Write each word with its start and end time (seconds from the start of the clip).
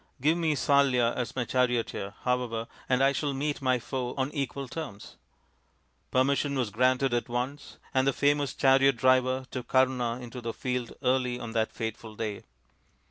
Give 0.19 0.35
me 0.35 0.55
Salya 0.55 1.13
as 1.15 1.35
my 1.35 1.45
charioteer, 1.45 2.15
however, 2.23 2.67
and 2.89 3.03
I 3.03 3.11
shall 3.11 3.33
meet 3.35 3.61
my 3.61 3.77
foe 3.77 4.15
on 4.17 4.31
equal 4.31 4.67
terms." 4.67 5.15
Permission 6.09 6.57
was 6.57 6.71
granted 6.71 7.13
at 7.13 7.29
once, 7.29 7.77
and 7.93 8.07
the 8.07 8.11
famous 8.11 8.55
chariot 8.55 8.97
driver 8.97 9.45
took 9.51 9.67
Karna 9.67 10.13
into 10.19 10.41
the 10.41 10.53
field 10.53 10.91
early 11.03 11.03
on 11.03 11.03
ii2 11.03 11.03
THE 11.03 11.13
INDIAN 11.13 11.37
STORY 11.37 11.43
BOOK 11.43 11.53
that 11.53 11.71
fateful 11.71 12.15
day. 12.15 12.43